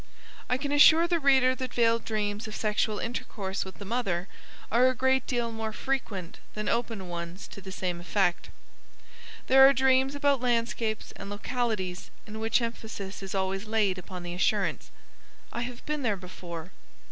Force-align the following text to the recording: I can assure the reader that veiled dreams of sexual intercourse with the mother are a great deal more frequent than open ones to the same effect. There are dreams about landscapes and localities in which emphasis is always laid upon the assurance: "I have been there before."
I 0.49 0.57
can 0.57 0.71
assure 0.71 1.07
the 1.07 1.19
reader 1.19 1.53
that 1.53 1.75
veiled 1.75 2.05
dreams 2.05 2.47
of 2.47 2.55
sexual 2.55 2.97
intercourse 2.97 3.63
with 3.63 3.77
the 3.77 3.85
mother 3.85 4.27
are 4.71 4.89
a 4.89 4.95
great 4.95 5.27
deal 5.27 5.51
more 5.51 5.71
frequent 5.71 6.39
than 6.55 6.67
open 6.67 7.07
ones 7.07 7.47
to 7.49 7.61
the 7.61 7.71
same 7.71 7.99
effect. 7.99 8.49
There 9.45 9.69
are 9.69 9.73
dreams 9.73 10.15
about 10.15 10.41
landscapes 10.41 11.11
and 11.17 11.29
localities 11.29 12.09
in 12.25 12.39
which 12.39 12.63
emphasis 12.63 13.21
is 13.21 13.35
always 13.35 13.65
laid 13.67 13.99
upon 13.99 14.23
the 14.23 14.33
assurance: 14.33 14.89
"I 15.53 15.61
have 15.61 15.85
been 15.85 16.01
there 16.01 16.17
before." 16.17 16.71